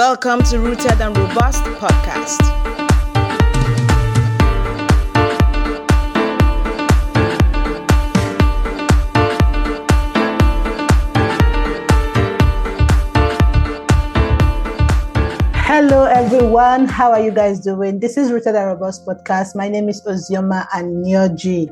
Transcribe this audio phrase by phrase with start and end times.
[0.00, 2.40] Welcome to Rooted and Robust podcast.
[15.66, 16.86] Hello, everyone.
[16.86, 18.00] How are you guys doing?
[18.00, 19.54] This is Rooted and Robust podcast.
[19.54, 21.68] My name is Ozioma Anyoji.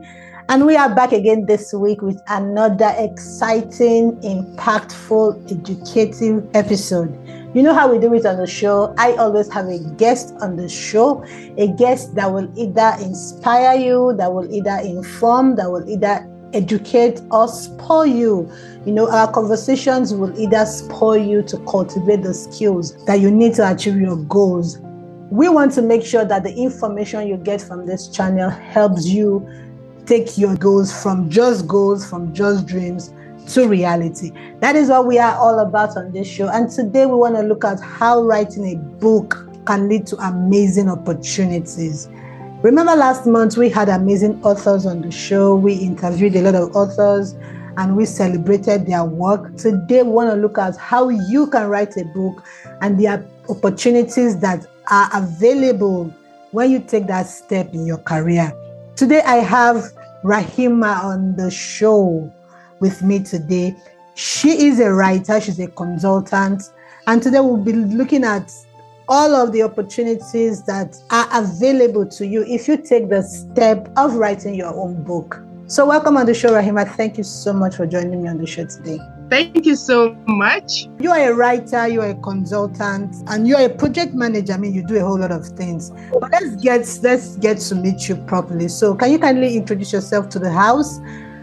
[0.51, 7.38] And we are back again this week with another exciting, impactful, educative episode.
[7.55, 8.95] You know how we do it on the show?
[8.99, 11.25] I always have a guest on the show,
[11.57, 17.23] a guest that will either inspire you, that will either inform, that will either educate
[17.31, 18.53] or spoil you.
[18.85, 23.55] You know, our conversations will either spoil you to cultivate the skills that you need
[23.55, 24.79] to achieve your goals.
[25.31, 29.49] We want to make sure that the information you get from this channel helps you
[30.05, 33.11] take your goals from just goals, from just dreams
[33.49, 34.33] to reality.
[34.61, 36.49] That is what we are all about on this show.
[36.49, 40.89] And today we want to look at how writing a book can lead to amazing
[40.89, 42.09] opportunities.
[42.63, 45.55] Remember last month we had amazing authors on the show.
[45.55, 47.35] We interviewed a lot of authors
[47.77, 49.57] and we celebrated their work.
[49.57, 52.45] Today we want to look at how you can write a book
[52.81, 56.13] and the opportunities that are available
[56.51, 58.53] when you take that step in your career.
[58.97, 59.93] Today I have
[60.25, 62.33] Raheemah on the show
[62.81, 63.77] with me today.
[64.15, 66.63] She is a writer, she's a consultant,
[67.07, 68.53] and today we'll be looking at
[69.09, 74.15] all of the opportunities that are available to you if you take the step of
[74.15, 75.43] writing your own book.
[75.67, 76.97] So, welcome on the show, Raheemah.
[76.97, 78.99] Thank you so much for joining me on the show today.
[79.29, 80.89] Thank you so much.
[80.99, 84.55] You are a writer, you are a consultant, and you are a project manager.
[84.55, 85.91] I mean, you do a whole lot of things.
[86.11, 88.69] But let's get let's get to meet you properly.
[88.69, 91.01] So, can you kindly introduce yourself to the house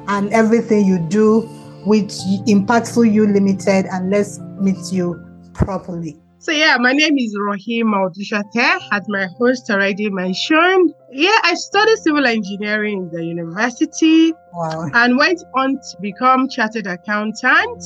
[0.08, 1.48] and everything you do
[1.86, 2.09] with
[2.48, 6.17] Impactful You Limited, and let's meet you properly.
[6.39, 10.94] So yeah, my name is Raheemah Odusote, as my host already mentioned.
[11.12, 14.90] Yeah, I studied civil engineering in the university Wow.
[14.94, 17.84] and went on to become chartered accountant.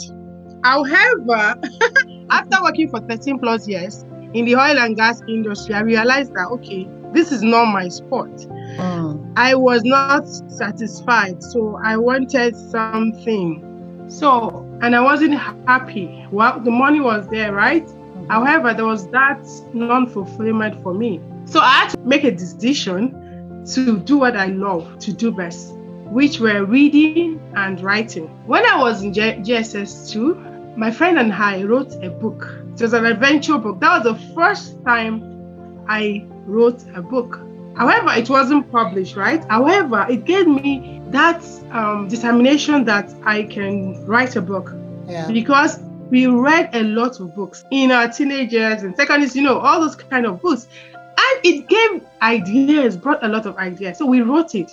[0.63, 1.55] However,
[2.29, 6.47] after working for 13 plus years in the oil and gas industry, I realized that
[6.51, 8.31] okay, this is not my sport.
[8.31, 9.33] Mm.
[9.35, 14.05] I was not satisfied, so I wanted something.
[14.09, 16.25] So, and I wasn't happy.
[16.31, 17.87] Well, the money was there, right?
[18.29, 21.19] However, there was that non fulfillment for me.
[21.45, 25.73] So I had to make a decision to do what I love to do best,
[26.11, 28.27] which were reading and writing.
[28.45, 30.35] When I was in J- JSS 2,
[30.77, 32.55] my friend and I wrote a book.
[32.73, 33.79] It was an adventure book.
[33.79, 37.39] That was the first time I wrote a book.
[37.75, 39.43] However, it wasn't published, right?
[39.49, 44.73] However, it gave me that um, determination that I can write a book
[45.07, 45.27] Yeah.
[45.31, 49.79] because we read a lot of books in our teenagers and secondaries, you know, all
[49.79, 50.67] those kind of books.
[50.93, 53.97] And it gave ideas, brought a lot of ideas.
[53.99, 54.71] So we wrote it.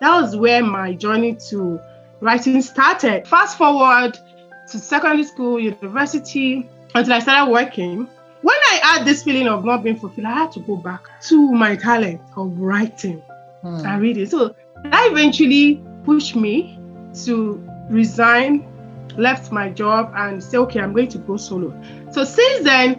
[0.00, 1.80] That was where my journey to
[2.20, 3.26] writing started.
[3.28, 4.18] Fast forward
[4.70, 8.08] to secondary school, university, until I started working.
[8.42, 11.52] When I had this feeling of not being fulfilled, I had to go back to
[11.52, 13.22] my talent of writing
[13.64, 13.84] Mm.
[13.84, 14.26] and reading.
[14.26, 14.54] So
[14.84, 16.78] that eventually pushed me
[17.24, 17.60] to
[17.90, 18.64] resign,
[19.16, 21.74] left my job, and say, okay, I'm going to go solo.
[22.12, 22.94] So since then,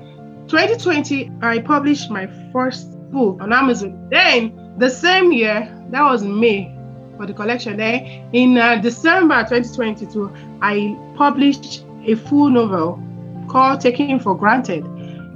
[0.47, 4.09] 2020, I published my first book on Amazon.
[4.11, 6.75] Then the same year, that was May
[7.15, 7.77] for the collection.
[7.77, 10.29] Then in uh, December 2022,
[10.61, 13.01] I published a full novel
[13.47, 14.85] called Taking for Granted.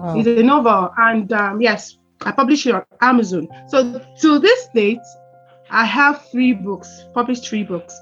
[0.03, 0.19] Wow.
[0.19, 3.47] It's a novel, and um, yes, I published it on Amazon.
[3.69, 4.99] So to this date,
[5.69, 7.97] I have three books, published three books.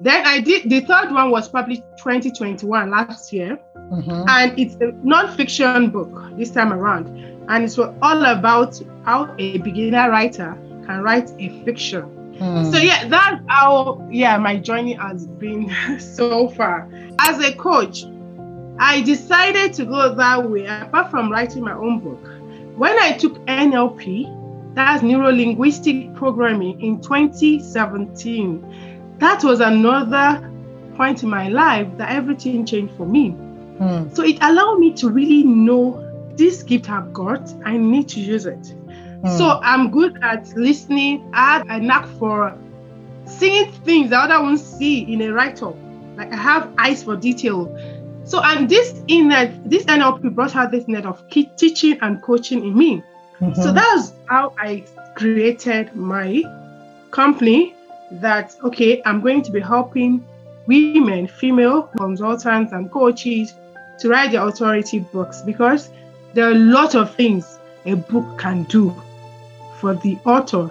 [0.00, 4.24] Then I did the third one was published 2021 last year, Mhm.
[4.28, 7.08] and it's a non-fiction book this time around,
[7.48, 10.56] and it's all about how a beginner writer
[10.86, 12.04] can write a fiction.
[12.38, 12.72] Mm.
[12.72, 15.68] So yeah, that's how yeah my journey has been
[15.98, 16.88] so far.
[17.18, 18.04] As a coach,
[18.80, 20.64] I decided to go that way.
[20.64, 22.26] Apart from writing my own book,
[22.76, 30.50] when I took NLP, that's neuro linguistic programming in 2017, that was another
[30.96, 33.32] point in my life that everything changed for me.
[33.78, 34.16] Mm.
[34.16, 36.06] So it allowed me to really know
[36.36, 37.52] this gift I've got.
[37.66, 38.62] I need to use it.
[38.62, 39.36] Mm.
[39.36, 41.30] So I'm good at listening.
[41.34, 42.56] I have a knack for
[43.26, 45.76] seeing things that other ones see in a write-up.
[46.16, 47.68] Like I have eyes for detail.
[48.30, 49.28] So and this in
[49.66, 53.02] this NLP brought out this net of key teaching and coaching in me.
[53.40, 53.56] Mhm.
[53.56, 54.84] So that's how I
[55.16, 56.44] created my
[57.10, 57.74] company.
[58.12, 60.24] That okay, I'm going to be helping
[60.66, 63.54] women, female consultants and coaches
[63.98, 65.90] to write their authority books because
[66.32, 68.94] there are a lot of things a book can do
[69.80, 70.70] for the author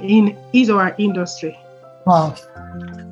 [0.00, 1.58] in his or her industry.
[2.04, 2.36] Wow.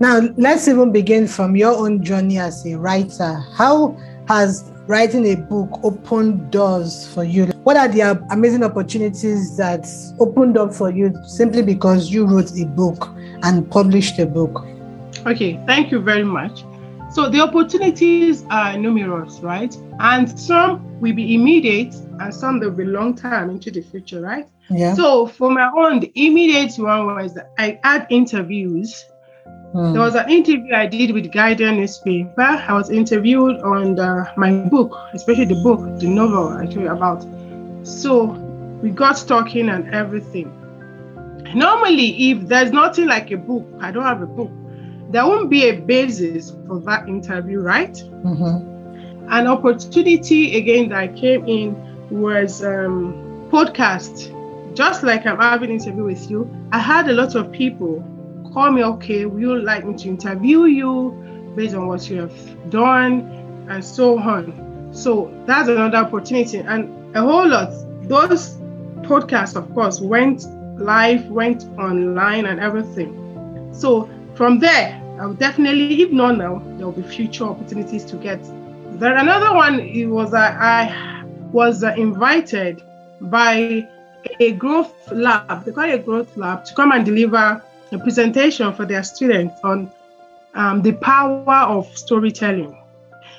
[0.00, 3.34] Now, let's even begin from your own journey as a writer.
[3.54, 3.96] How
[4.28, 7.46] has writing a book opened doors for you?
[7.62, 9.86] What are the amazing opportunities that
[10.18, 13.08] opened up for you simply because you wrote a book
[13.42, 14.66] and published a book?
[15.26, 16.64] Okay, thank you very much.
[17.12, 19.74] So the opportunities are numerous, right?
[20.00, 24.48] And some will be immediate and some will be long term into the future, right?
[24.68, 24.94] Yeah.
[24.94, 29.04] So for my own, the immediate one was I had interviews.
[29.74, 29.92] Hmm.
[29.92, 32.40] There was an interview I did with Guardian newspaper.
[32.40, 36.88] I was interviewed on the, my book, especially the book, the novel I told you
[36.90, 37.26] about.
[37.82, 38.26] So
[38.82, 40.52] we got talking and everything.
[41.56, 44.52] Normally, if there's nothing like a book, I don't have a book,
[45.10, 47.94] there won't be a basis for that interview, right?
[47.94, 49.28] Mm-hmm.
[49.28, 51.74] An opportunity again that came in
[52.10, 54.30] was um, podcast.
[54.76, 58.04] Just like I'm having an interview with you, I had a lot of people
[58.54, 62.70] call me, okay, would you like me to interview you based on what you have
[62.70, 64.90] done and so on.
[64.92, 66.58] So that's another opportunity.
[66.58, 67.70] And a whole lot,
[68.08, 68.56] those
[69.02, 70.46] podcasts, of course, went
[70.78, 73.70] live, went online and everything.
[73.72, 78.16] So from there, I will definitely, if not now, there will be future opportunities to
[78.16, 78.40] get.
[79.00, 79.80] There another one.
[79.80, 82.82] It was that I was invited
[83.20, 83.88] by
[84.38, 85.64] a growth lab.
[85.64, 87.62] They call it a growth lab to come and deliver
[87.92, 89.90] a presentation for their students on
[90.54, 92.76] um, the power of storytelling.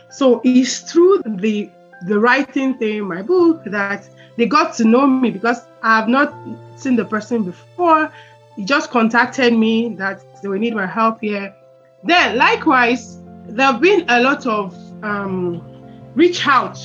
[0.09, 1.69] So it's through the
[2.07, 4.07] the writing thing, my book, that
[4.37, 6.33] they got to know me because I have not
[6.75, 8.11] seen the person before.
[8.55, 11.53] He just contacted me that they will need my help here.
[12.03, 15.61] Then, likewise, there have been a lot of um,
[16.15, 16.77] reach out.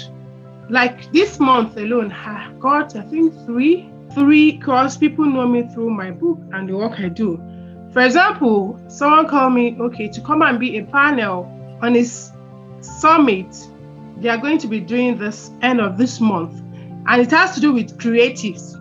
[0.68, 5.90] Like this month alone, I got I think three, three because people know me through
[5.90, 7.40] my book and the work I do.
[7.92, 11.44] For example, someone called me, okay, to come and be a panel
[11.82, 12.32] on this
[12.80, 13.54] summit.
[14.18, 16.60] They are going to be doing this end of this month,
[17.06, 18.76] and it has to do with creatives.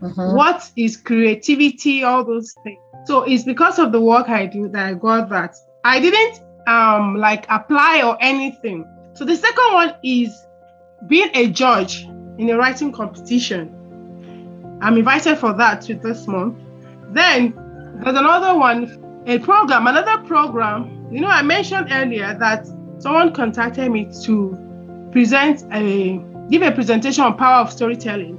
[0.00, 0.34] Mhm.
[0.34, 2.02] What is creativity?
[2.02, 2.78] All those things.
[3.04, 5.54] So it's because of the work I do that I got that.
[5.84, 8.84] I didn't um like apply or anything.
[9.14, 10.30] So the second one is
[11.06, 12.04] being a judge
[12.38, 13.74] in a writing competition.
[14.82, 16.58] I'm invited for that to this month.
[17.10, 17.54] Then
[18.02, 21.08] there's another one, a program, another program.
[21.12, 22.66] You know, I mentioned earlier that
[22.98, 24.58] someone contacted me to
[25.12, 26.20] present a
[26.50, 28.38] give a presentation on power of storytelling.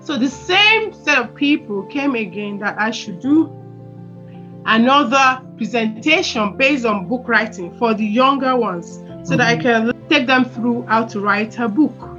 [0.00, 3.46] So the same set of people came again that I should do
[4.66, 9.90] another presentation based on book writing for the younger ones so that I mm-hmm.
[9.90, 12.15] can take them through how to write a book.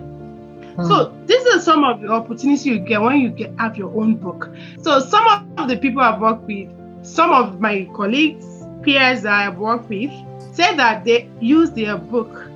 [0.86, 4.16] So these are some of the opportunities you get when you get have your own
[4.16, 4.50] book.
[4.82, 5.26] So some
[5.58, 6.70] of the people I've worked with,
[7.04, 8.46] some of my colleagues,
[8.84, 10.12] peers that I've worked with,
[10.54, 12.48] say that they use their book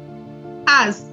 [0.68, 1.04] as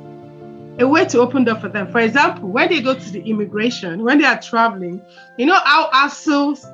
[0.79, 1.91] a way to open door for them.
[1.91, 5.03] For example, when they go to the immigration, when they are traveling,
[5.37, 6.67] you know how assholes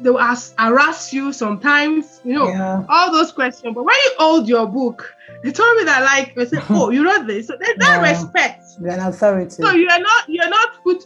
[0.00, 2.84] they will ask, harass you sometimes, you know, Yeah.
[2.88, 3.74] all those questions.
[3.74, 7.04] But when you hold your book, they told me that like they say, Oh, you
[7.04, 7.46] wrote this.
[7.48, 8.10] So there's that Yeah.
[8.12, 8.64] respect.
[8.80, 9.50] You're an authority.
[9.62, 11.04] So you are not you're not put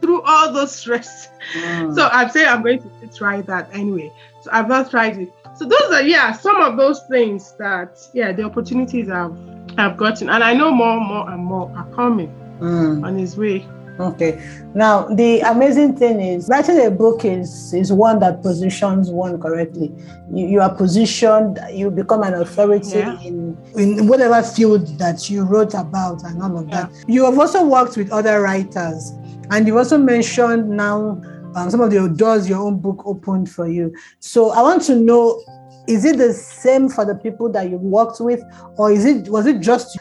[0.00, 1.28] through all those stress.
[1.54, 1.94] Mm.
[1.94, 4.12] So I'm saying I'm going to try that anyway.
[4.42, 5.32] So I've not tried it.
[5.56, 9.32] So those are yeah some of those things that yeah the opportunities I've
[9.78, 13.04] I've gotten and I know more more and more are coming Mm.
[13.04, 13.66] on his way.
[14.00, 14.40] Okay.
[14.74, 19.92] Now the amazing thing is writing a book is is one that positions one correctly.
[20.32, 23.20] You, you are positioned, you become an authority Yeah.
[23.22, 26.90] in in whatever field that you wrote about and all of that.
[27.06, 29.12] You have also worked with other writers,
[29.50, 31.20] and you also mentioned now
[31.54, 33.94] um, some of the doors your own book opened for you.
[34.18, 35.40] So I want to know.
[35.86, 38.42] Is it the same for the people that you worked with,
[38.78, 39.98] or is it was it just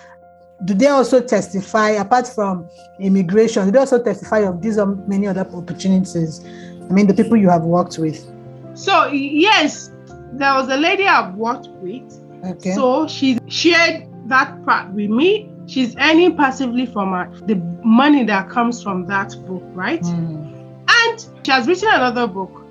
[0.65, 2.67] do they also testify apart from
[2.99, 6.43] immigration do they also testify of these many other opportunities
[6.89, 8.29] i mean the people you have worked with
[8.75, 9.91] So yes,
[10.33, 12.09] there was a lady I've worked with.
[12.43, 15.49] okay So she shared that part with me.
[15.67, 20.01] She's earning passively from her, the money that comes from that book, right?
[20.01, 22.65] Mm, and she has written another book.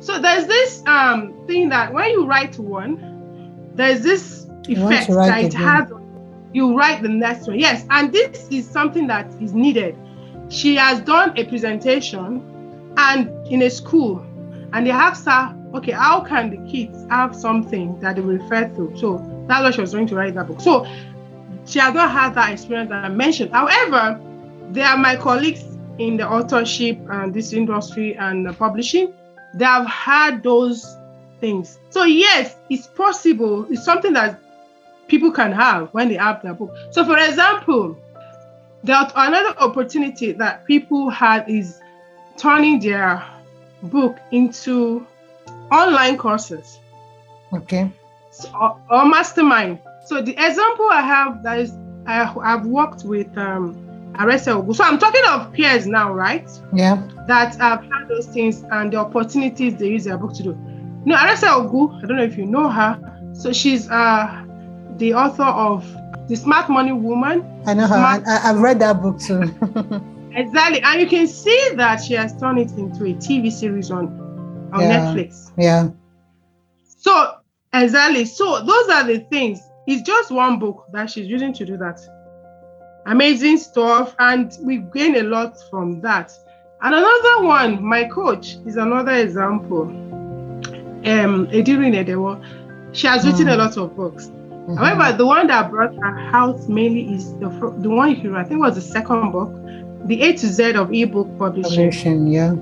[0.00, 3.00] So there's this um thing that when you write one,
[3.74, 5.66] there's this effect that it again.
[5.66, 5.92] has.
[6.56, 9.94] You write the next one, yes, and this is something that is needed.
[10.48, 12.40] She has done a presentation,
[12.96, 14.24] and in a school,
[14.72, 18.68] and they asked her, okay, how can the kids have something that they will refer
[18.68, 18.90] to?
[18.96, 20.62] So that's why she was going to write that book.
[20.62, 20.86] So
[21.66, 23.52] she has not had that experience that I mentioned.
[23.52, 24.18] However,
[24.70, 25.62] they are my colleagues
[25.98, 29.12] in the authorship and this industry and publishing.
[29.52, 30.96] They have had those
[31.38, 31.78] things.
[31.90, 33.66] So yes, it's possible.
[33.70, 34.40] It's something that
[35.08, 36.74] people can have when they have their book.
[36.90, 37.96] So for example,
[38.84, 41.80] the another opportunity that people had is
[42.36, 43.24] turning their
[43.82, 45.06] book into
[45.70, 46.78] online courses.
[47.52, 47.90] Okay.
[48.30, 49.78] So, or, or mastermind.
[50.04, 51.72] So the example I have that is
[52.06, 53.74] I, have worked with um,
[54.14, 54.74] Arese Ugwu.
[54.74, 56.48] So I'm talking of peers now, right?
[56.72, 57.02] Yeah.
[57.26, 60.52] That have had those things and the opportunities they use their book to do.
[61.04, 63.00] No, Arese Ugwu, I don't know if you know her.
[63.32, 64.45] So she's uh,
[64.98, 65.84] the author of
[66.28, 67.44] The Smart Money Woman.
[67.66, 67.94] I know her.
[67.94, 69.42] Smart- I, have read that book too.
[70.34, 70.80] exactly.
[70.82, 74.80] And you can see that she has turned it into a TV series on, on
[74.80, 75.06] yeah.
[75.06, 75.52] Netflix.
[75.56, 75.90] Yeah.
[76.84, 77.36] So,
[77.72, 78.24] exactly.
[78.24, 79.60] So, those are the things.
[79.86, 82.00] It's just one book that she's using to do that.
[83.06, 84.16] Amazing stuff.
[84.18, 86.32] And we gain a lot from that.
[86.82, 89.82] And another one, my coach is another example.
[89.82, 92.42] Um, Edirin Edewor.
[92.92, 93.54] She has written mm.
[93.54, 94.30] a lot of books.
[94.66, 94.76] Mm-hmm.
[94.76, 98.60] However, the one that brought her out mainly is the the one you I think
[98.60, 99.52] was the second book,
[100.06, 101.76] the A to Z of ebook publishing.
[101.76, 102.56] publishing yeah.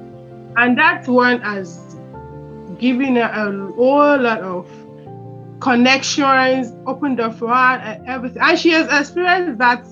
[0.56, 1.78] And that one has
[2.78, 4.68] given her a whole lot of
[5.61, 8.42] connections, opened the for her and everything.
[8.42, 9.87] And she has experienced that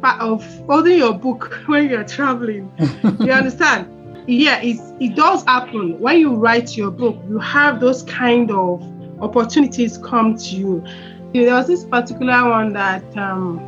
[0.00, 2.72] part of holding your book when you're traveling.
[3.20, 3.88] you understand?
[4.26, 5.98] Yeah, it, it does happen.
[6.00, 8.82] When you write your book, you have those kind of
[9.20, 10.84] opportunities come to you.
[11.32, 13.58] There was this particular one that um,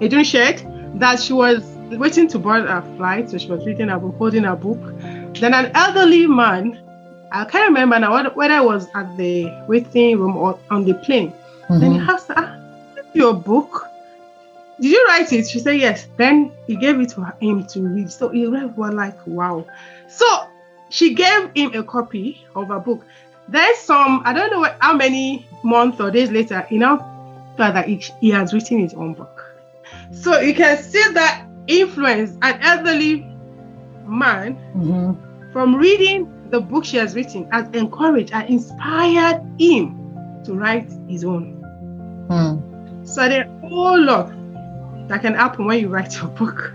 [0.00, 0.62] Edirin shared
[1.00, 4.44] that she was waiting to board a flight, so she was reading a book, holding
[4.44, 4.78] a book.
[5.34, 6.80] Then an elderly man,
[7.32, 11.32] I can't remember now whether I was at the waiting room or on the plane.
[11.32, 11.80] Mm-hmm.
[11.80, 13.88] Then he asked her, ah, Your book?
[14.80, 15.48] Did you write it?
[15.48, 16.06] She said yes.
[16.16, 18.10] Then he gave it to him to read.
[18.10, 19.66] So he read was like, wow.
[20.08, 20.26] So
[20.90, 23.04] she gave him a copy of a book.
[23.48, 27.04] There's some, I don't know how many months or days later, you know,
[27.56, 29.44] that he, he has written his own book.
[30.12, 33.20] So you can see that influence an elderly
[34.06, 35.52] man mm-hmm.
[35.52, 41.24] from reading the book she has written has encouraged and inspired him to write his
[41.24, 41.60] own.
[42.28, 43.06] Mm.
[43.06, 44.28] So there's a whole lot
[45.08, 46.72] that can happen when you write your book.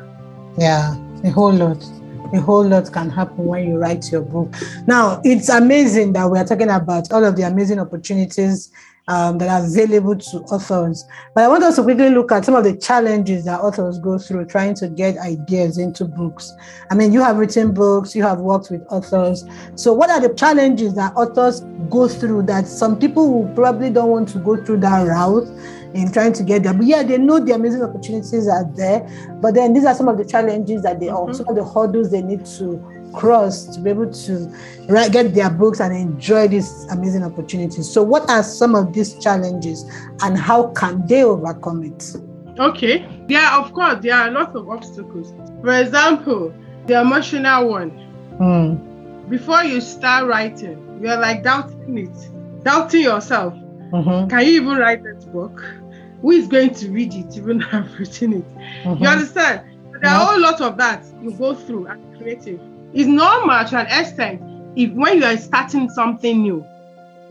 [0.58, 1.84] Yeah, a whole lot
[2.34, 4.54] a whole lot can happen when you write your book.
[4.88, 8.72] Now, it's amazing that we are talking about all of the amazing opportunities
[9.10, 11.04] um, that are available to authors.
[11.34, 14.20] But I want us to quickly look at some of the challenges that authors go
[14.20, 16.54] through trying to get ideas into books.
[16.92, 19.44] I mean, you have written books, you have worked with authors.
[19.76, 24.30] So, what are the challenges that authors go through that some people probably don't want
[24.30, 25.48] to go through that route?
[25.94, 26.74] In trying to get there.
[26.74, 29.08] But yeah, they know the amazing opportunities are there.
[29.42, 31.34] But then these are some of the challenges that they mm-hmm.
[31.34, 34.56] some of the hurdles they need to cross to be able to
[34.88, 37.90] write, get their books and enjoy these amazing opportunities.
[37.90, 39.84] So, what are some of these challenges
[40.22, 42.16] and how can they overcome it?
[42.60, 43.08] Okay.
[43.28, 45.34] Yeah, of course, there are lots of obstacles.
[45.62, 46.54] For example,
[46.88, 47.92] the emotional one.
[48.40, 49.30] Mm.
[49.30, 53.54] Before you start writing, you're like doubting it, doubting yourself.
[53.92, 54.30] Mm-hmm.
[54.30, 55.64] Can you even write that book?
[56.22, 58.58] who is going to read it even have written it?
[58.84, 59.04] Mm-hmm.
[59.04, 59.62] you understand
[60.02, 62.60] there are a whole lot of that you go through as creative.
[62.94, 64.42] It's normal to an extent
[64.76, 66.66] if when you are starting something new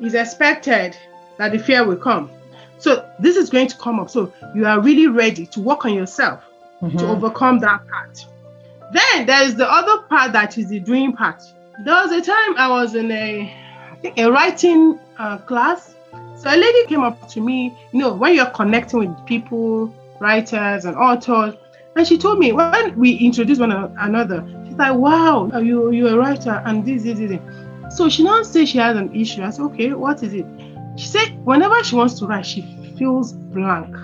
[0.00, 0.96] it's expected
[1.38, 2.30] that the fear will come.
[2.78, 4.10] So this is going to come up.
[4.10, 6.44] So you are really ready to work on yourself
[6.80, 6.96] mm-hmm.
[6.98, 8.24] to overcome that part.
[8.92, 11.42] Then there's the other part that is the doing part.
[11.84, 13.54] There was a time i was in a
[13.92, 15.94] i think a writing uh, class
[16.38, 20.84] so a lady came up to me, you know, when you're connecting with people, writers
[20.84, 21.54] and authors,
[21.96, 26.16] and she told me when we introduced one another, she's like, "Wow, you you're a
[26.16, 27.40] writer and this this this."
[27.96, 29.42] So she now says she has an issue.
[29.42, 30.46] I said, "Okay, what is it?"
[30.96, 32.62] She said, "Whenever she wants to write, she
[32.96, 33.94] feels blank."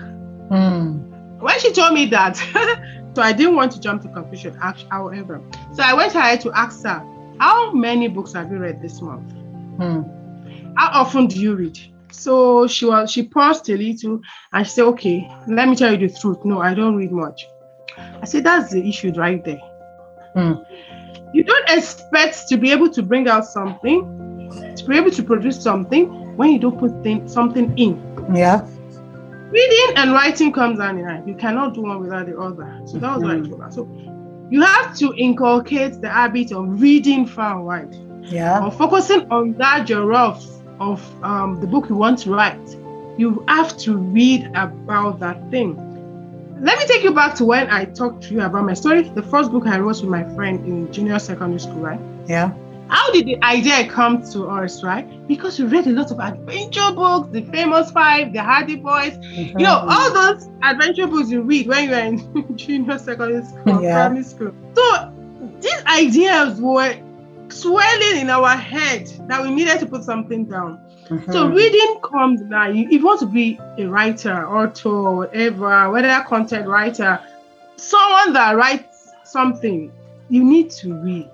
[0.51, 1.39] Mm.
[1.39, 2.35] When she told me that,
[3.15, 4.55] so I didn't want to jump to conclusion.
[4.89, 5.41] However,
[5.73, 7.01] so I went ahead to ask her,
[7.39, 9.33] "How many books have you read this month?
[9.77, 10.73] Mm.
[10.75, 11.79] How often do you read?"
[12.15, 14.21] So she was she paused a little
[14.53, 16.43] and she said, Okay, let me tell you the truth.
[16.45, 17.47] No, I don't read much.
[17.97, 19.61] I said, That's the issue right there.
[20.33, 20.53] Hmm.
[21.33, 25.61] You don't expect to be able to bring out something, to be able to produce
[25.61, 28.01] something when you don't put thing, something in.
[28.33, 28.65] Yeah.
[29.51, 31.27] Reading and writing comes hand in hand.
[31.27, 32.81] You cannot do one without the other.
[32.85, 33.27] So that was mm-hmm.
[33.27, 33.49] what I hmm.
[33.49, 33.71] told her.
[33.71, 37.95] So you have to inculcate the habit of reading far and wide.
[38.31, 38.63] Yeah.
[38.63, 42.75] Or focusing on that giraffe of um, the book you want to write,
[43.17, 45.75] you have to read about that thing.
[46.61, 49.03] let me take you back to when I talked to you about my story.
[49.03, 51.99] The first book I wrote with my friend in junior secondary school, right?
[52.27, 52.53] Yeah.
[52.87, 55.05] How did the idea come to us, right?
[55.27, 59.57] Because we read a lot of adventure books, the famous five, the Hardy Boys, mm-hmm.
[59.57, 64.05] you know, all those adventure books you read when you're in junior secondary school, yeah.
[64.05, 64.53] primary school.
[64.75, 65.11] So
[65.61, 66.95] these ideas were
[67.49, 70.79] swelling in our head that we needed to put something down.
[71.09, 71.31] Mm-hmm.
[71.31, 72.69] So reading comes now.
[72.69, 77.19] If you want to be a writer, author, whatever, whether content writer,
[77.75, 79.91] someone that writes something,
[80.29, 81.31] you need to read.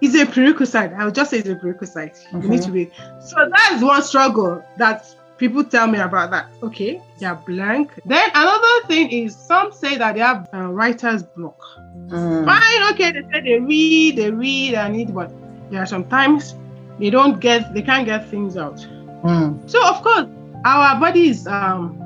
[0.00, 0.92] It's a prerequisite.
[0.92, 2.14] I would just say it's a prerequisite.
[2.14, 2.42] Mm-hmm.
[2.42, 2.74] You need to mm-hmm.
[2.74, 2.92] read.
[3.22, 5.06] So that's one struggle that
[5.38, 6.48] people tell me about that.
[6.62, 7.92] Okay, they're blank.
[8.04, 11.60] Then another thing is some say that they have a writer's block.
[12.06, 12.44] Mm.
[12.44, 15.32] Fine, okay, they say they read, they read and need, but
[15.70, 16.54] there are sometimes
[16.98, 18.76] they don't get, they can't get things out.
[19.24, 19.68] Mm.
[19.68, 20.26] So of course,
[20.64, 22.00] our body is um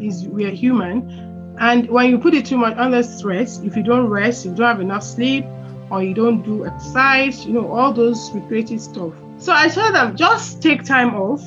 [0.00, 4.08] is we're human, and when you put it too much under stress, if you don't
[4.08, 5.44] rest, you don't have enough sleep,
[5.90, 9.12] or you don't do exercise, you know all those recreative stuff.
[9.38, 11.42] So I tell them just take time off.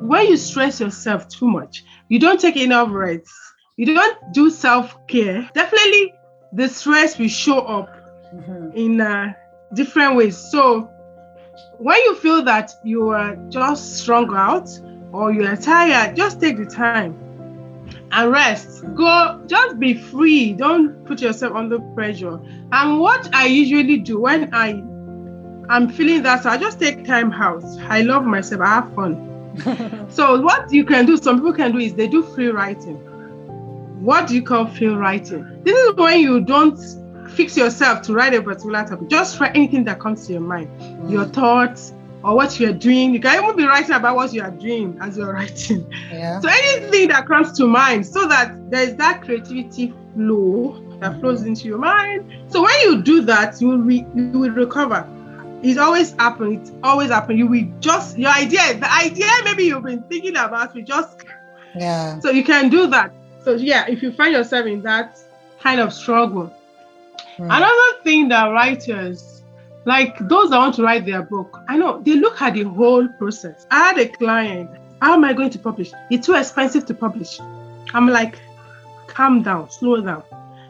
[0.00, 3.30] When you stress yourself too much, you don't take enough rest,
[3.76, 5.48] you don't do self care.
[5.54, 6.14] Definitely
[6.52, 7.88] the stress will show up
[8.34, 8.76] mm-hmm.
[8.76, 9.32] in uh,
[9.74, 10.36] different ways.
[10.36, 10.90] So
[11.78, 14.68] when you feel that you are just strung out
[15.12, 17.18] or you are tired, just take the time
[18.12, 18.82] and rest.
[18.94, 20.52] Go, just be free.
[20.52, 22.40] Don't put yourself under pressure.
[22.72, 24.82] And what I usually do when I
[25.68, 27.62] I'm feeling that, so I just take time out.
[27.82, 28.60] I love myself.
[28.60, 29.29] I have fun.
[30.08, 32.98] so what you can do, some people can do is they do free writing
[34.00, 35.62] what do you call free writing?
[35.62, 36.76] This is when you don't
[37.30, 39.08] fix yourself to write a particular topic.
[39.08, 41.10] Just write anything that comes to your mind, mm.
[41.10, 41.92] your thoughts,
[42.24, 43.12] or what you're doing.
[43.12, 45.86] You can even be writing about what you are doing as you're writing.
[46.10, 46.40] Yeah.
[46.40, 51.68] So anything that comes to mind, so that there's that creativity flow that flows into
[51.68, 52.30] your mind.
[52.48, 55.06] So when you do that, you will re- you will recover.
[55.62, 56.60] It's always happen.
[56.60, 57.36] It's always happen.
[57.36, 61.24] You will just your idea, the idea maybe you've been thinking about, we just
[61.74, 62.18] yeah.
[62.20, 63.12] So you can do that.
[63.44, 65.18] So yeah, if you find yourself in that
[65.60, 66.46] kind of struggle.
[67.36, 67.44] Hmm.
[67.44, 69.42] Another thing that writers,
[69.84, 73.08] like those that want to write their book, I know they look at the whole
[73.18, 73.66] process.
[73.70, 75.92] I had a client, how am I going to publish?
[76.10, 77.40] It's too expensive to publish.
[77.94, 78.38] I'm like,
[79.06, 80.22] calm down, slow down.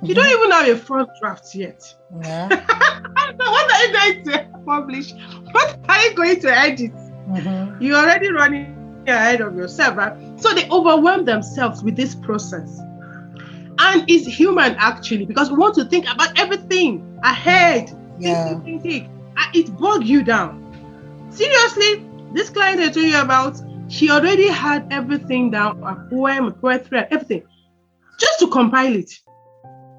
[0.02, 1.94] You don't even have a first draft yet.
[2.22, 2.48] Yeah.
[3.36, 5.12] what are you going to publish?
[5.52, 6.94] What are you going to edit?
[6.94, 7.82] Mm-hmm.
[7.82, 10.40] You're already running ahead of yourself, right?
[10.40, 12.80] So they overwhelm themselves with this process.
[13.78, 17.96] And it's human actually, because we want to think about everything ahead.
[18.18, 18.48] Yeah.
[18.60, 19.10] Think, think, think,
[19.54, 20.58] It bogs you down.
[21.30, 26.50] Seriously, this client I told you about, she already had everything down, a poem, a
[26.52, 27.42] poetry, everything,
[28.18, 29.12] just to compile it.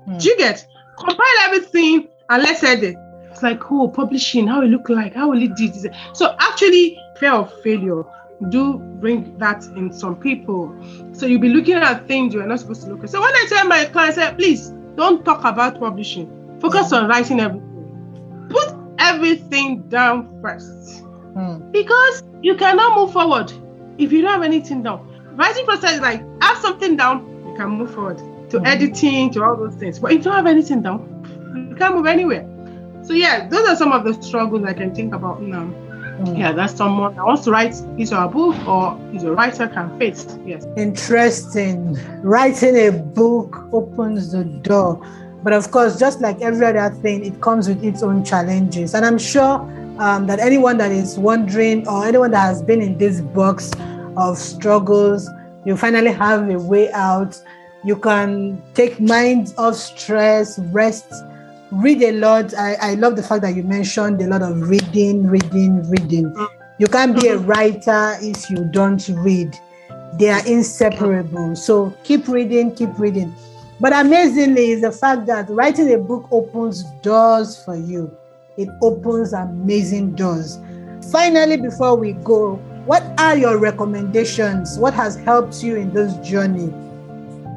[0.06, 0.18] Hmm.
[0.18, 0.66] Do you get?
[0.98, 2.96] Compile everything and let's edit.
[3.32, 5.88] It's like, oh, publishing, how it look like, how will it do this?
[6.14, 8.04] So actually, fear of failure
[8.50, 10.76] do bring that in some people.
[11.14, 13.10] So you'll be looking at things you're not supposed to look at.
[13.10, 16.60] So when I tell my clients, I say, please don't talk about publishing.
[16.60, 18.48] Focus on writing everything.
[18.50, 21.02] Put everything down first.
[21.34, 21.72] Hmm.
[21.72, 23.52] Because you cannot move forward
[23.98, 25.08] if you don't have anything down.
[25.36, 28.20] Writing process is like have something down, you can move forward
[28.52, 28.66] to hmm.
[28.66, 30.00] editing, to all those things.
[30.00, 32.48] But if you don't have anything down, you can't move anywhere.
[33.04, 35.74] So yeah, those are some of the struggles I can think about now.
[36.22, 36.38] Mm.
[36.38, 37.74] Yeah, that's someone that wants to write
[38.12, 40.38] or a book or is a writer can face.
[40.46, 40.68] Yes.
[40.78, 41.98] Interesting.
[42.22, 45.04] Writing a book opens the door.
[45.44, 48.94] But of course, just like every other thing, it comes with its own challenges.
[48.94, 49.62] And I'm sure
[50.00, 53.72] um, that anyone that is wondering or anyone that has been in this box
[54.16, 55.28] of struggles,
[55.66, 57.42] you finally have a way out.
[57.84, 61.12] You can take minds off stress, rest,
[61.72, 62.54] read a lot.
[62.54, 66.36] I, I love the fact that you mentioned a lot of reading, reading, reading.
[66.78, 67.48] You can't be a mm-hmm.
[67.48, 69.58] writer if you don't read.
[70.14, 71.56] They are inseparable.
[71.56, 73.34] So keep reading, keep reading.
[73.80, 78.16] But amazingly is the fact that writing a book opens doors for you.
[78.58, 80.60] It opens amazing doors.
[81.12, 84.78] Finally, before we go, what are your recommendations?
[84.78, 86.72] What has helped you in this journey?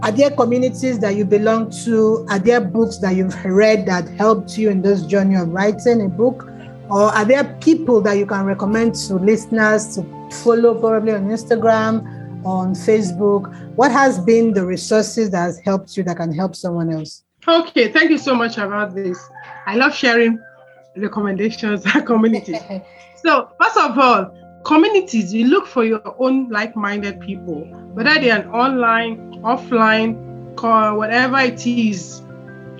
[0.04, 2.26] Are there communities that you belong to?
[2.28, 6.10] Are there books that you've read that helped you in this journey of writing a
[6.10, 6.46] book?
[6.90, 10.02] Or are there people that you can recommend to listeners to
[10.42, 13.74] follow probably on Instagram, on Facebook?
[13.76, 17.24] What has been the resources that has helped you that can help someone else?
[17.48, 19.18] Okay, thank you so much about this.
[19.64, 20.38] I love sharing
[20.98, 22.60] recommendations and communities.
[23.24, 28.52] so, first of all, communities, you look for your own like minded people, whether they're
[28.54, 32.22] online offline call whatever it is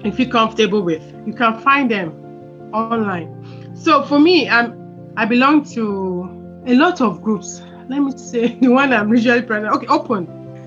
[0.04, 1.02] you feel comfortable with.
[1.26, 3.74] You can find them online.
[3.74, 4.84] So for me, I'm
[5.16, 7.62] I belong to a lot of groups.
[7.88, 9.72] Let me say the one I'm usually present.
[9.74, 10.26] Okay, Open.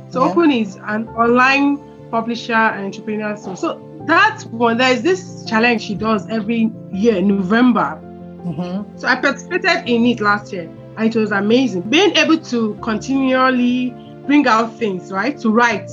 [0.09, 0.31] So yeah.
[0.31, 3.35] Open is an online publisher and entrepreneur.
[3.35, 4.77] So, so that's one.
[4.77, 7.99] There is this challenge she does every year in November.
[8.45, 8.97] Mm-hmm.
[8.97, 11.81] So I participated in it last year, and it was amazing.
[11.81, 13.91] Being able to continually
[14.25, 15.37] bring out things, right?
[15.39, 15.89] To write,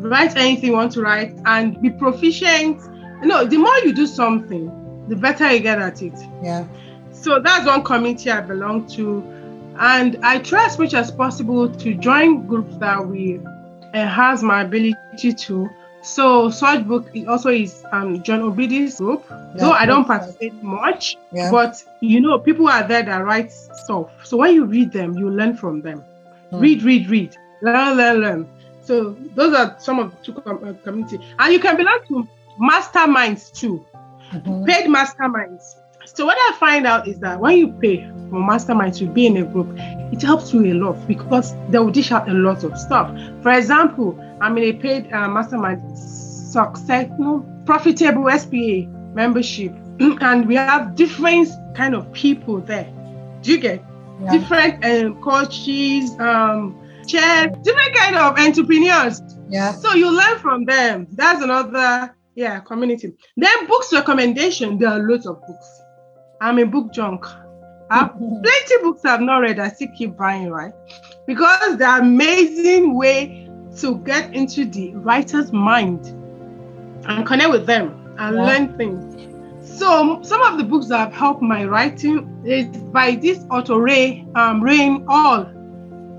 [0.00, 2.80] write anything you want to write, and be proficient.
[3.20, 6.14] You know, the more you do something, the better you get at it.
[6.42, 6.66] Yeah.
[7.12, 9.22] So that's one community I belong to.
[9.78, 13.42] And I try as much as possible to join groups that will
[13.94, 15.68] enhance my ability to.
[16.02, 19.24] So such book also is um, John Obidi's group.
[19.28, 21.50] Yeah, Though I don't participate much, yeah.
[21.50, 24.10] but you know, people are there that write stuff.
[24.24, 26.04] So when you read them, you learn from them.
[26.52, 26.60] Mm.
[26.60, 27.36] Read, read, read.
[27.62, 28.48] Learn, learn, learn.
[28.82, 31.18] So those are some of the two com- uh, community.
[31.38, 32.28] And you can belong to
[32.60, 33.84] masterminds too.
[34.30, 34.64] Mm-hmm.
[34.64, 35.77] Paid masterminds.
[36.14, 39.36] So what I find out is that when you pay for mastermind to be in
[39.36, 39.68] a group,
[40.12, 43.10] it helps you a lot because they will dish out a lot of stuff.
[43.42, 50.54] For example, I'm in a paid uh, mastermind success, no, profitable SPA membership, and we
[50.54, 52.90] have different kind of people there.
[53.42, 53.84] Do you get
[54.20, 54.32] yeah.
[54.32, 59.20] different um, coaches, um, chairs, different kind of entrepreneurs?
[59.48, 59.72] Yeah.
[59.72, 61.06] So you learn from them.
[61.12, 63.14] That's another yeah community.
[63.36, 64.78] Then books recommendation.
[64.78, 65.82] There are loads of books.
[66.40, 67.26] I'm a book junk.
[67.90, 69.58] I have plenty books I've not read.
[69.58, 70.72] I still keep buying, right?
[71.26, 73.48] Because the amazing way
[73.78, 76.06] to get into the writer's mind
[77.06, 78.42] and connect with them and yeah.
[78.42, 79.14] learn things.
[79.78, 84.26] So some of the books that have helped my writing is by this author Ray
[84.34, 85.46] um, Rain All.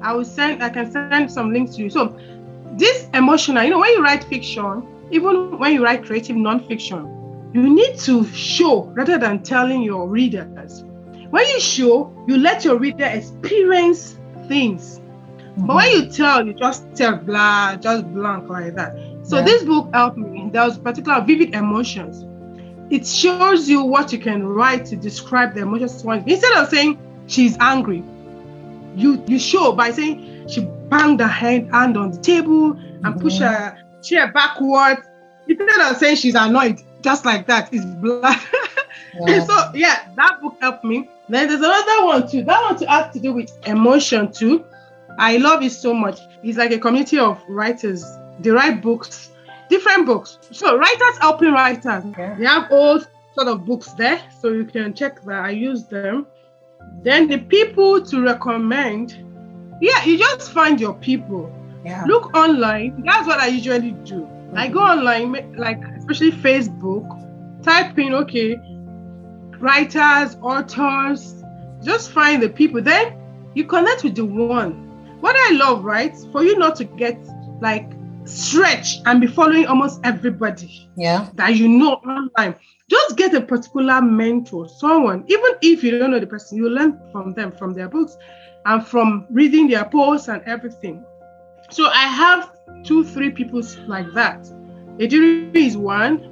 [0.02, 0.64] I will send.
[0.64, 1.90] I can send some links to you.
[1.90, 2.18] So
[2.78, 7.19] this emotional, you know, when you write fiction, even when you write creative nonfiction,
[7.54, 10.84] you need to show rather than telling your readers.
[11.30, 15.00] When you show, you let your reader experience things.
[15.00, 15.66] Mm-hmm.
[15.66, 18.96] But when you tell, you just tell blah, just blank like that.
[19.24, 19.46] So yeah.
[19.46, 20.50] this book helped me.
[20.52, 22.26] There was particular vivid emotions.
[22.90, 26.04] It shows you what you can write to describe the emotions.
[26.04, 28.04] Instead of saying she's angry,
[28.96, 33.20] you you show by saying she banged her hand, hand on the table and mm-hmm.
[33.20, 35.02] pushed her chair backwards.
[35.48, 37.70] Instead of saying she's annoyed, just like that.
[37.74, 38.42] It's black.
[39.28, 39.44] Yeah.
[39.44, 41.10] so yeah, that book helped me.
[41.30, 42.44] Then there's another one too.
[42.44, 44.64] That one to have to do with emotion too.
[45.18, 46.20] I love it so much.
[46.44, 48.06] It's like a community of writers.
[48.40, 49.32] They write books,
[49.70, 50.38] different books.
[50.52, 52.06] So writers helping writers.
[52.06, 52.36] Okay.
[52.38, 53.00] They have all
[53.34, 55.44] sort of books there, so you can check that.
[55.44, 56.28] I use them.
[57.02, 59.26] Then the people to recommend.
[59.82, 61.52] Yeah, you just find your people.
[61.84, 62.04] Yeah.
[62.06, 63.04] Look online.
[63.06, 64.28] That's what I usually do.
[64.56, 67.08] I go online, like especially Facebook,
[67.64, 68.58] type in, okay,
[69.60, 71.44] writers, authors,
[71.84, 72.82] just find the people.
[72.82, 73.16] Then
[73.54, 74.88] you connect with the one.
[75.22, 76.16] What I love, right?
[76.32, 77.18] For you not to get
[77.62, 77.92] like
[78.30, 82.56] stretch and be following almost everybody yeah that you know online
[82.90, 87.00] just get a particular mentor someone even if you don't know the person you learn
[87.12, 88.18] from them from their books
[88.66, 91.04] and from reading their posts and everything
[91.72, 92.52] so i have
[92.84, 94.50] two three people like that
[95.00, 96.26] Ejiri is one.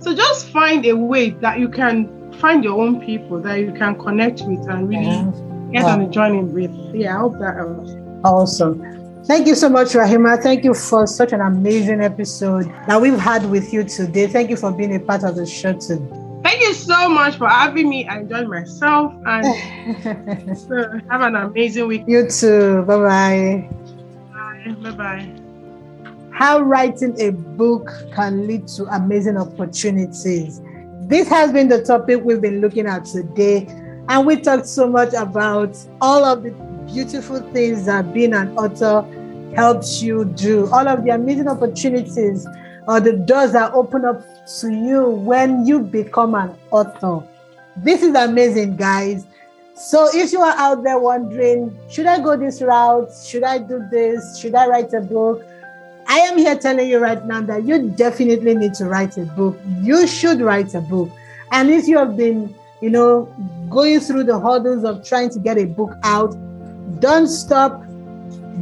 [0.00, 3.96] So just find a way that you can find your own people that you can
[3.98, 5.32] connect with and really yeah.
[5.72, 6.72] get on a journey with.
[6.92, 7.92] Yeah, I hope that helps.
[8.24, 9.22] Awesome.
[9.26, 10.42] Thank you so much, Raheemah.
[10.42, 14.26] Thank you for such an amazing episode that we've had with you today.
[14.26, 16.40] Thank you for being a part of the show too.
[16.42, 18.06] Thank you so much for having me.
[18.06, 22.04] I enjoyed myself and so have an amazing week.
[22.06, 22.82] You too.
[22.82, 23.70] Bye-bye.
[24.34, 24.90] Bye bye.
[24.90, 25.40] Bye
[26.34, 30.60] how writing a book can lead to amazing opportunities.
[31.02, 33.66] This has been the topic we've been looking at today.
[34.08, 36.50] And we talked so much about all of the
[36.92, 39.02] beautiful things that being an author
[39.54, 42.46] helps you do, all of the amazing opportunities
[42.88, 44.20] or the doors that open up
[44.60, 47.24] to you when you become an author.
[47.76, 49.24] This is amazing, guys.
[49.76, 53.10] So if you are out there wondering, should I go this route?
[53.24, 54.36] Should I do this?
[54.38, 55.44] Should I write a book?
[56.06, 59.58] I am here telling you right now that you definitely need to write a book.
[59.80, 61.10] You should write a book.
[61.52, 63.24] And if you have been, you know,
[63.70, 66.36] going through the hurdles of trying to get a book out,
[67.00, 67.82] don't stop.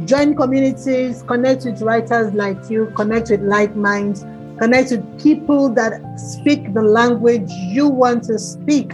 [0.05, 4.21] Join communities, connect with writers like you, connect with like minds,
[4.57, 8.93] connect with people that speak the language you want to speak,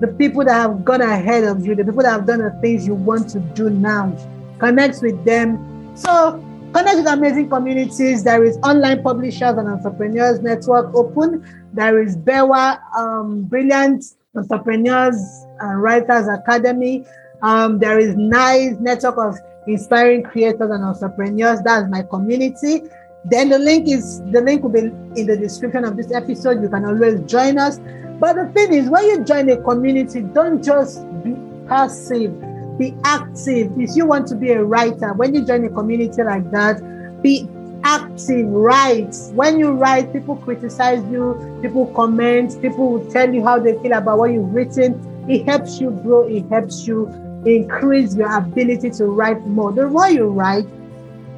[0.00, 2.86] the people that have gone ahead of you, the people that have done the things
[2.86, 4.14] you want to do now.
[4.58, 5.96] Connect with them.
[5.96, 8.24] So Connect with amazing communities.
[8.24, 11.46] There is Online Publishers and Entrepreneurs Network Open.
[11.72, 15.14] There is BEWA, um, Brilliant Entrepreneurs
[15.60, 17.06] and Writers Academy.
[17.42, 21.60] Um, there is NICE, Network of Inspiring Creators and Entrepreneurs.
[21.62, 22.82] That's my community.
[23.24, 26.60] Then the link is the link will be in the description of this episode.
[26.60, 27.78] You can always join us.
[28.18, 31.36] But the thing is, when you join a community, don't just be
[31.68, 32.32] passive,
[32.78, 33.78] be active.
[33.78, 36.80] If you want to be a writer, when you join a community like that,
[37.22, 37.48] be
[37.84, 39.14] active, write.
[39.32, 43.92] When you write, people criticize you, people comment, people will tell you how they feel
[43.92, 45.00] about what you've written.
[45.28, 47.06] It helps you grow, it helps you
[47.46, 49.72] increase your ability to write more.
[49.72, 50.66] The more you write,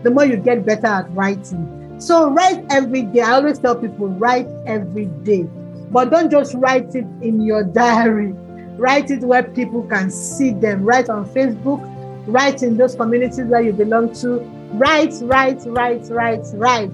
[0.03, 2.01] the more you get better at writing.
[2.01, 3.20] So write every day.
[3.20, 5.44] I always tell people write every day,
[5.90, 8.35] but don't just write it in your diary.
[8.77, 10.85] Write it where people can see them.
[10.85, 11.81] Write on Facebook.
[12.27, 14.41] Write in those communities where you belong to.
[14.75, 16.91] Write, write, write, write, write.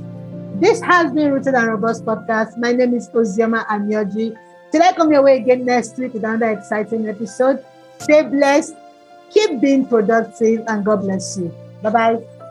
[0.61, 2.57] This has been Rooted and Robust podcast.
[2.57, 4.37] My name is Ozioma Anyoji.
[4.71, 7.65] Till I come your way again next week with another exciting episode.
[7.99, 8.75] Stay blessed,
[9.31, 11.55] keep being productive, and God bless you.
[11.83, 12.42] Bye bye.